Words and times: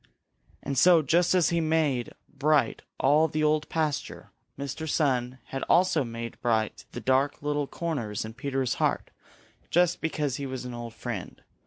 And 0.63 0.79
so, 0.79 1.03
just 1.03 1.35
as 1.35 1.49
he 1.49 1.61
made 1.61 2.13
bright 2.27 2.81
all 2.99 3.27
the 3.27 3.43
Old 3.43 3.69
Pasture, 3.69 4.31
Mr. 4.57 4.89
Sun 4.89 5.37
also 5.69 6.03
made 6.03 6.41
bright 6.41 6.85
the 6.91 6.99
dark 6.99 7.43
little 7.43 7.67
corners 7.67 8.25
in 8.25 8.33
Peter's 8.33 8.73
heart 8.81 9.11
just 9.69 10.01
because 10.01 10.37
he 10.37 10.47
was 10.47 10.65
an 10.65 10.73
old 10.73 10.95
friend. 10.95 11.43